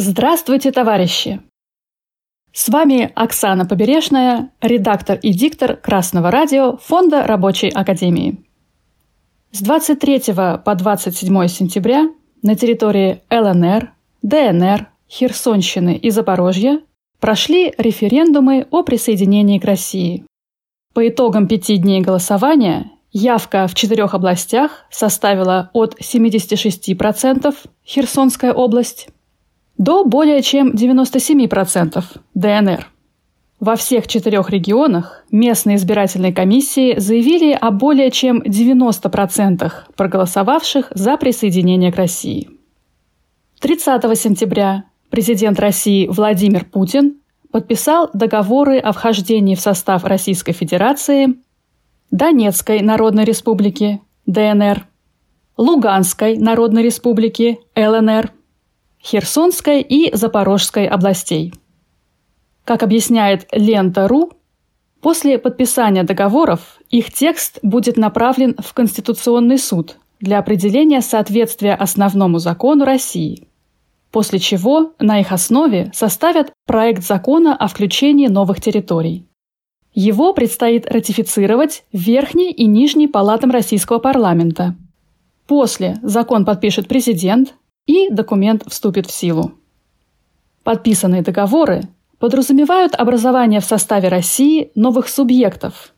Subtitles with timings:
[0.00, 1.40] Здравствуйте, товарищи!
[2.52, 8.44] С вами Оксана Побережная, редактор и диктор Красного радио Фонда Рабочей Академии.
[9.50, 10.34] С 23
[10.64, 12.08] по 27 сентября
[12.42, 13.92] на территории ЛНР,
[14.22, 16.80] ДНР, Херсонщины и Запорожья
[17.18, 20.24] прошли референдумы о присоединении к России.
[20.94, 27.52] По итогам пяти дней голосования явка в четырех областях составила от 76%
[27.84, 29.08] Херсонская область,
[29.78, 32.88] до более чем 97% ДНР.
[33.60, 41.92] Во всех четырех регионах местные избирательные комиссии заявили о более чем 90% проголосовавших за присоединение
[41.92, 42.50] к России.
[43.60, 47.16] 30 сентября президент России Владимир Путин
[47.50, 51.34] подписал договоры о вхождении в состав Российской Федерации
[52.12, 54.86] Донецкой Народной Республики, ДНР,
[55.56, 58.32] Луганской Народной Республики, ЛНР–
[59.02, 61.52] Херсонской и Запорожской областей.
[62.64, 64.32] Как объясняет Лента.ру,
[65.00, 72.84] после подписания договоров их текст будет направлен в Конституционный суд для определения соответствия основному закону
[72.84, 73.48] России,
[74.10, 79.26] после чего на их основе составят проект закона о включении новых территорий.
[79.94, 84.76] Его предстоит ратифицировать Верхней и Нижней палатам Российского парламента.
[85.46, 87.54] После закон подпишет президент,
[87.88, 89.54] и документ вступит в силу.
[90.62, 91.82] Подписанные договоры
[92.20, 95.94] подразумевают образование в составе России новых субъектов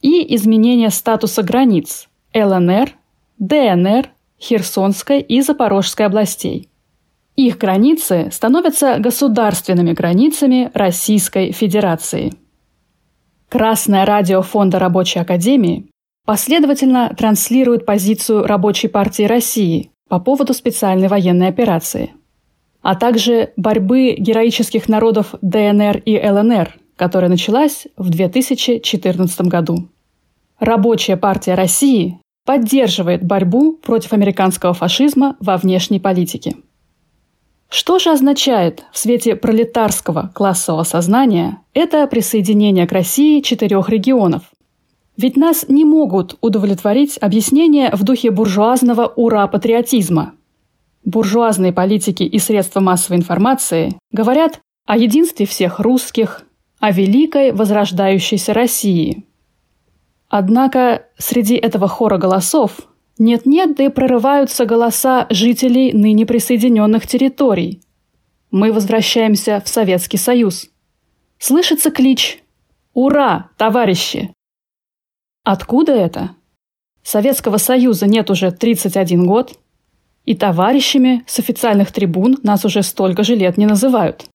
[0.00, 2.92] и изменение статуса границ ЛНР,
[3.38, 6.68] ДНР, Херсонской и Запорожской областей.
[7.34, 12.32] Их границы становятся государственными границами Российской Федерации.
[13.48, 15.90] Красное радио Фонда Рабочей Академии
[16.24, 22.12] последовательно транслирует позицию Рабочей партии России по поводу специальной военной операции,
[22.82, 29.88] а также борьбы героических народов ДНР и ЛНР, которая началась в 2014 году.
[30.58, 36.56] Рабочая партия России поддерживает борьбу против американского фашизма во внешней политике.
[37.70, 44.42] Что же означает в свете пролетарского классового сознания это присоединение к России четырех регионов,
[45.16, 50.34] ведь нас не могут удовлетворить объяснения в духе буржуазного ура-патриотизма.
[51.04, 56.44] Буржуазные политики и средства массовой информации говорят о единстве всех русских,
[56.78, 59.26] о великой возрождающейся России.
[60.28, 62.80] Однако среди этого хора голосов
[63.18, 67.82] нет-нет, да и прорываются голоса жителей ныне присоединенных территорий.
[68.50, 70.68] Мы возвращаемся в Советский Союз.
[71.38, 72.42] Слышится клич
[72.94, 74.32] «Ура, товарищи!»
[75.44, 76.36] Откуда это?
[77.02, 79.58] Советского Союза нет уже 31 год,
[80.24, 84.26] и товарищами с официальных трибун нас уже столько же лет не называют.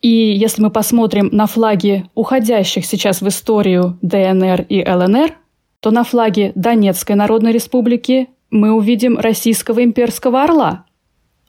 [0.00, 5.36] И если мы посмотрим на флаги уходящих сейчас в историю ДНР и ЛНР,
[5.80, 10.86] то на флаге Донецкой Народной Республики мы увидим российского имперского орла,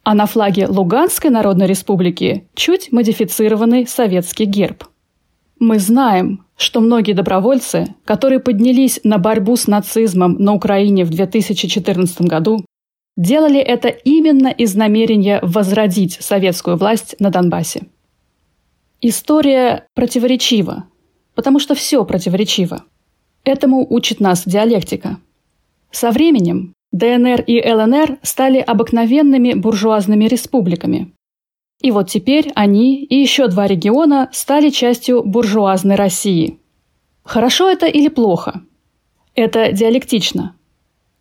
[0.03, 4.83] а на флаге Луганской Народной Республики чуть модифицированный советский герб.
[5.57, 12.22] Мы знаем, что многие добровольцы, которые поднялись на борьбу с нацизмом на Украине в 2014
[12.22, 12.63] году,
[13.17, 17.88] делали это именно из намерения возродить советскую власть на Донбассе.
[19.01, 20.85] История противоречива,
[21.33, 22.83] потому что все противоречиво.
[23.44, 25.17] Этому учит нас диалектика.
[25.89, 31.11] Со временем ДНР и ЛНР стали обыкновенными буржуазными республиками.
[31.81, 36.59] И вот теперь они и еще два региона стали частью буржуазной России.
[37.24, 38.62] Хорошо это или плохо?
[39.34, 40.56] Это диалектично.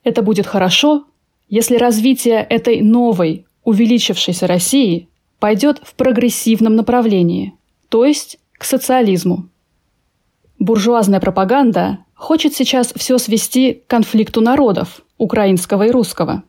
[0.05, 1.05] Это будет хорошо,
[1.49, 7.55] если развитие этой новой, увеличившейся России пойдет в прогрессивном направлении,
[7.89, 9.49] то есть к социализму.
[10.59, 16.43] Буржуазная пропаганда хочет сейчас все свести к конфликту народов, украинского и русского.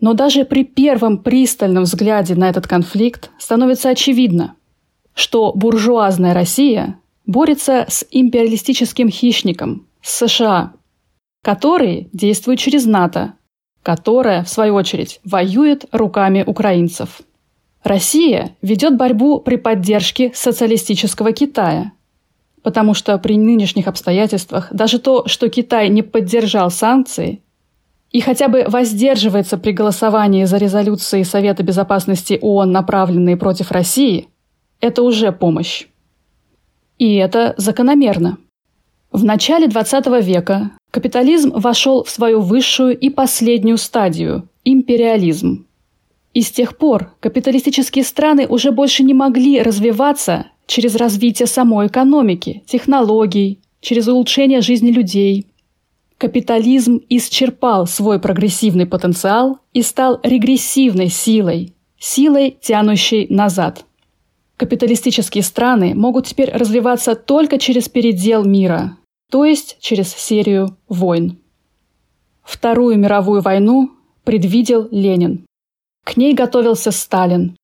[0.00, 4.56] Но даже при первом пристальном взгляде на этот конфликт становится очевидно,
[5.14, 10.72] что буржуазная Россия борется с империалистическим хищником, с США,
[11.42, 13.34] который действует через НАТО,
[13.82, 17.20] которая, в свою очередь, воюет руками украинцев.
[17.84, 21.92] Россия ведет борьбу при поддержке социалистического Китая,
[22.62, 27.42] потому что при нынешних обстоятельствах даже то, что Китай не поддержал санкции
[28.14, 34.28] и хотя бы воздерживается при голосовании за резолюции Совета Безопасности ООН, направленные против России,
[34.80, 35.88] это уже помощь.
[36.96, 38.38] И это закономерно.
[39.10, 45.66] В начале XX века капитализм вошел в свою высшую и последнюю стадию– империализм.
[46.34, 52.62] И с тех пор капиталистические страны уже больше не могли развиваться через развитие самой экономики,
[52.64, 55.48] технологий, через улучшение жизни людей.
[56.18, 63.84] Капитализм исчерпал свой прогрессивный потенциал и стал регрессивной силой, силой, тянущей назад.
[64.56, 68.96] Капиталистические страны могут теперь развиваться только через передел мира,
[69.30, 71.38] то есть через серию войн.
[72.44, 73.90] Вторую мировую войну
[74.22, 75.44] предвидел Ленин.
[76.04, 77.56] К ней готовился Сталин.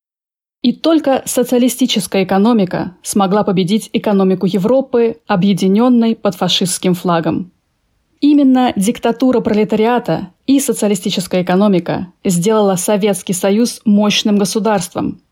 [0.63, 7.53] И только социалистическая экономика смогла победить экономику Европы, объединенной под фашистским флагом.
[8.21, 15.23] Именно диктатура пролетариата и социалистическая экономика сделала Советский Союз мощным государством,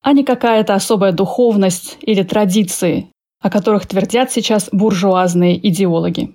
[0.00, 6.34] а не какая-то особая духовность или традиции, о которых твердят сейчас буржуазные идеологи.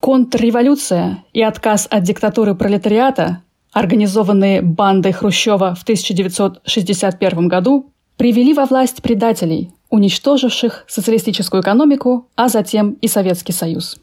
[0.00, 9.02] Контрреволюция и отказ от диктатуры пролетариата, организованные бандой Хрущева в 1961 году, привели во власть
[9.02, 14.00] предателей, уничтоживших социалистическую экономику, а затем и Советский Союз.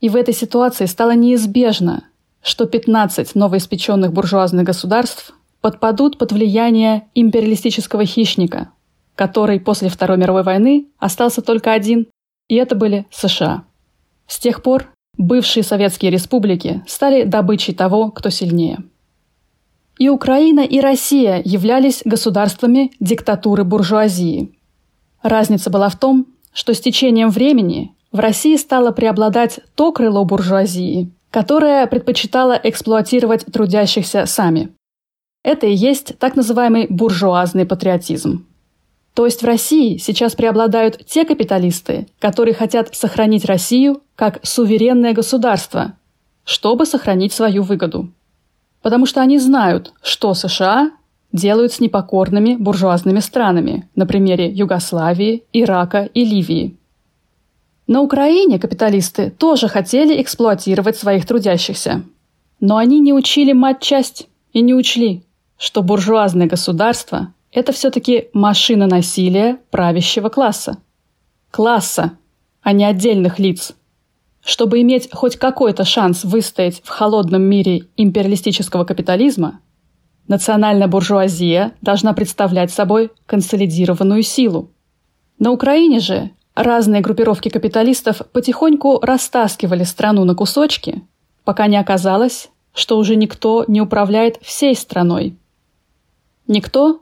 [0.00, 2.04] И в этой ситуации стало неизбежно,
[2.42, 8.70] что 15 новоиспеченных буржуазных государств подпадут под влияние империалистического хищника,
[9.14, 12.06] который после Второй мировой войны остался только один,
[12.48, 13.64] и это были США.
[14.26, 14.88] С тех пор
[15.18, 18.78] бывшие советские республики стали добычей того, кто сильнее.
[19.98, 24.58] И Украина, и Россия являлись государствами диктатуры буржуазии.
[25.22, 31.10] Разница была в том, что с течением времени в России стало преобладать то крыло буржуазии,
[31.30, 34.70] которое предпочитало эксплуатировать трудящихся сами.
[35.44, 38.46] Это и есть так называемый буржуазный патриотизм.
[39.14, 45.94] То есть в России сейчас преобладают те капиталисты, которые хотят сохранить Россию как суверенное государство,
[46.44, 48.10] чтобы сохранить свою выгоду.
[48.82, 50.90] Потому что они знают, что США
[51.32, 56.76] делают с непокорными буржуазными странами на примере Югославии, Ирака и Ливии–
[57.90, 62.04] на Украине капиталисты тоже хотели эксплуатировать своих трудящихся.
[62.60, 65.24] Но они не учили мать-часть и не учли,
[65.58, 70.78] что буржуазное государство– это все-таки машина насилия правящего класса.
[71.50, 72.12] Класса,
[72.62, 73.72] а не отдельных лиц.
[74.40, 79.58] Чтобы иметь хоть какой-то шанс выстоять в холодном мире империалистического капитализма,
[80.28, 84.70] национальная буржуазия должна представлять собой консолидированную силу.
[85.40, 86.30] На Украине же
[86.60, 91.02] Разные группировки капиталистов потихоньку растаскивали страну на кусочки,
[91.42, 95.38] пока не оказалось, что уже никто не управляет всей страной.
[96.46, 97.00] Никто?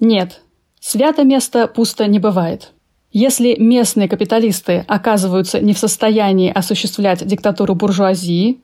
[0.00, 0.40] Нет.
[0.80, 2.72] Свято место пусто не бывает.
[3.12, 8.62] Если местные капиталисты оказываются не в состоянии осуществлять диктатуру буржуазии,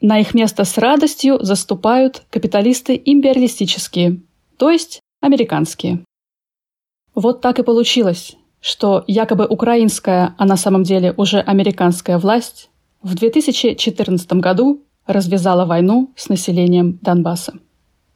[0.00, 4.20] на их место с радостью заступают капиталисты империалистические,
[4.56, 6.04] то есть американские.
[7.14, 12.70] Вот так и получилось, что якобы украинская, а на самом деле уже американская власть
[13.02, 17.54] в 2014 году развязала войну с населением Донбасса.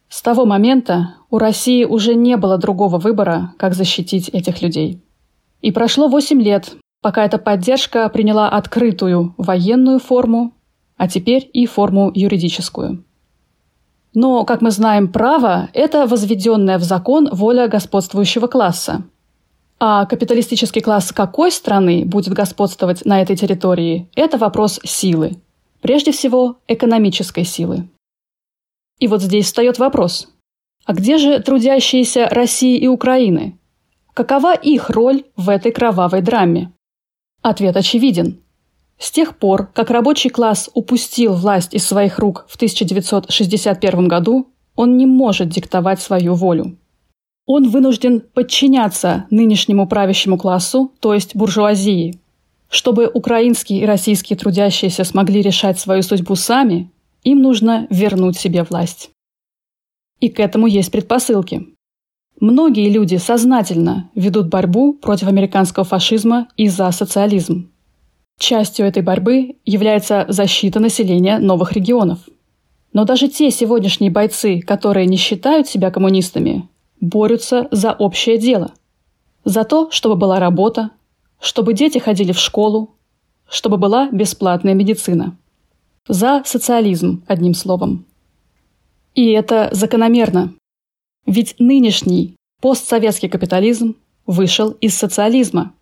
[0.08, 5.00] С того момента у России уже не было другого выбора, как защитить этих людей.
[5.61, 10.52] И прошло 8 лет, пока эта поддержка приняла открытую военную форму,
[10.96, 13.02] а теперь и форму юридическую.
[14.12, 19.03] Но, как мы знаем, право– это возведенная в закон воля господствующего класса,
[19.86, 25.36] а капиталистический класс какой страны будет господствовать на этой территории– это вопрос силы.
[25.82, 27.86] Прежде всего, экономической силы.
[28.98, 30.32] И вот здесь встает вопрос.
[30.86, 33.58] А где же трудящиеся России и Украины?
[34.14, 36.72] Какова их роль в этой кровавой драме?
[37.43, 38.41] Ответ очевиден.
[38.96, 44.96] С тех пор, как рабочий класс упустил власть из своих рук в 1961 году, он
[44.96, 46.79] не может диктовать свою волю.
[47.46, 52.19] Он вынужден подчиняться нынешнему правящему классу, то есть буржуазии.
[52.69, 56.91] Чтобы украинские и российские трудящиеся смогли решать свою судьбу сами,
[57.22, 59.10] им нужно вернуть себе власть.
[60.20, 61.67] И к этому есть предпосылки.
[62.41, 67.70] Многие люди сознательно ведут борьбу против американского фашизма и за социализм.
[68.39, 72.19] Частью этой борьбы является защита населения новых регионов.
[72.93, 76.69] Но даже те сегодняшние бойцы, которые не считают себя коммунистами,
[77.01, 78.72] борются за общее дело.
[79.44, 80.91] За то, чтобы была работа,
[81.41, 82.94] чтобы дети ходили в школу,
[83.48, 85.36] чтобы была бесплатная медицина.
[86.08, 88.06] За социализм, одним словом.
[89.15, 90.55] И это закономерно.
[91.27, 93.96] Ведь нынешний постсоветский капитализм
[94.27, 95.74] вышел из социализма.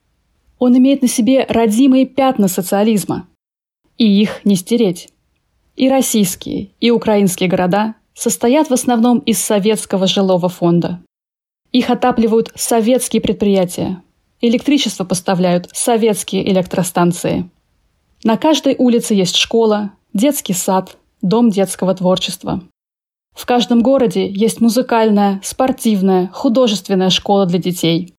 [0.58, 3.26] Он имеет на себе родимые пятна социализма.
[3.98, 5.08] И их не стереть.
[5.76, 11.00] И российские, и украинские города состоят в основном из советского жилого фонда.
[11.72, 14.02] Их отапливают советские предприятия.
[14.40, 17.48] Электричество поставляют советские электростанции.
[18.24, 22.62] На каждой улице есть школа, детский сад, дом детского творчества.
[23.34, 28.14] В каждом городе есть музыкальная, спортивная, художественная школа для детей.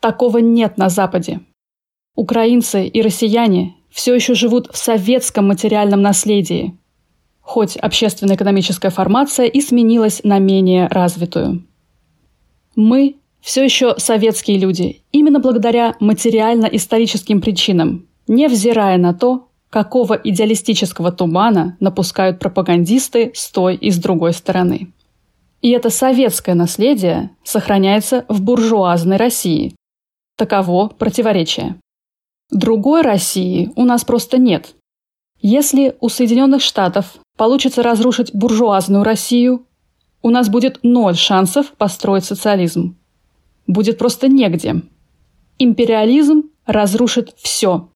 [0.00, 1.40] Такого нет на Западе.
[2.14, 6.76] Украинцы и россияне все еще живут в советском материальном наследии,
[7.42, 11.64] хоть общественно-экономическая формация и сменилась на менее развитую.
[12.74, 21.76] Мы все еще советские люди, именно благодаря материально-историческим причинам, невзирая на то, какого идеалистического тумана
[21.80, 24.92] напускают пропагандисты с той и с другой стороны.
[25.60, 29.74] И это советское наследие сохраняется в буржуазной России.
[30.36, 31.76] Таково противоречие.
[32.50, 34.74] Другой России у нас просто нет.
[35.40, 39.66] Если у Соединенных Штатов получится разрушить буржуазную Россию,
[40.22, 42.96] у нас будет ноль шансов построить социализм.
[43.66, 44.82] Будет просто негде.
[45.58, 47.88] Империализм разрушит все.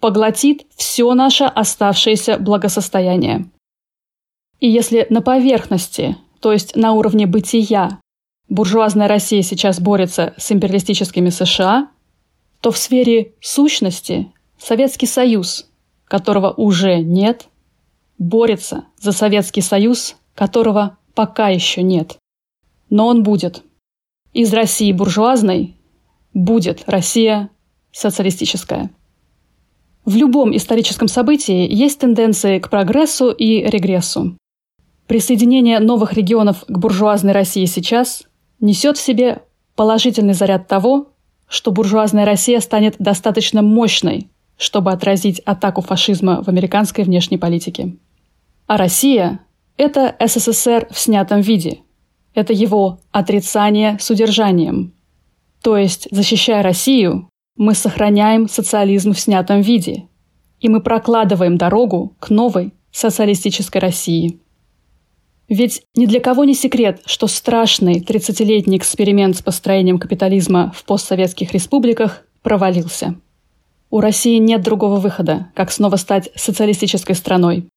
[0.00, 3.50] Поглотит все наше оставшееся благосостояние.
[4.60, 8.00] И если на поверхности, то есть на уровне бытия,
[8.48, 11.90] буржуазная Россия сейчас борется с империалистическими США,
[12.60, 15.68] то в сфере сущности Советский Союз,
[16.06, 17.48] которого уже нет,
[18.18, 22.18] борется за Советский Союз, которого пока еще нет.
[22.90, 23.62] Но он будет.
[24.32, 25.76] Из России буржуазной
[26.34, 27.50] будет Россия
[27.92, 28.90] социалистическая.
[30.04, 34.36] В любом историческом событии есть тенденции к прогрессу и регрессу.
[35.06, 38.24] Присоединение новых регионов к буржуазной России сейчас
[38.60, 39.42] несет в себе
[39.74, 41.08] положительный заряд того,
[41.48, 47.96] что буржуазная Россия станет достаточно мощной, чтобы отразить атаку фашизма в американской внешней политике.
[48.66, 49.40] А Россия–
[49.76, 51.80] это СССР в снятом виде.
[52.34, 54.92] Это его отрицание с удержанием.
[55.62, 60.08] То есть, защищая Россию, мы сохраняем социализм в снятом виде,
[60.60, 64.40] и мы прокладываем дорогу к новой социалистической России.
[65.48, 71.52] Ведь ни для кого не секрет, что страшный 30-летний эксперимент с построением капитализма в постсоветских
[71.52, 73.14] республиках провалился.
[73.90, 77.68] У России нет другого выхода, как снова стать социалистической страной.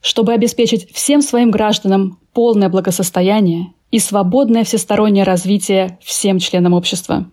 [0.00, 7.26] Чтобы обеспечить всем своим гражданам полное благосостояние и свободное всестороннее развитие всем членам общества,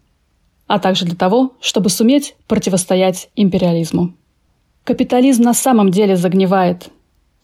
[0.68, 4.14] а также для того, чтобы суметь противостоять империализму.
[4.84, 6.90] Капитализм на самом деле загнивает,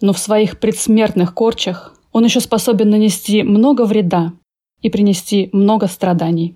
[0.02, 4.34] но в своих предсмертных корчах он еще способен нанести много вреда
[4.82, 6.56] и принести много страданий.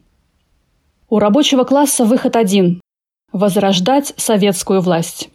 [1.09, 2.81] У рабочего класса выход один–
[3.31, 5.29] возрождать советскую власть.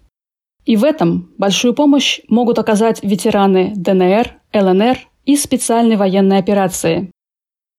[0.64, 7.11] И в этом большую помощь могут оказать ветераны ДНР, ЛНР и специальной военной операции,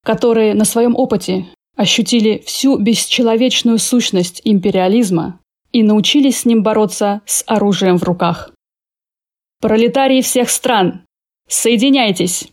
[0.03, 5.39] которые на своем опыте ощутили всю бесчеловечную сущность империализма
[5.71, 8.51] и научились с ним бороться с оружием в руках.
[9.59, 11.05] Пролетарии всех стран,
[11.47, 12.52] Соединяйтесь!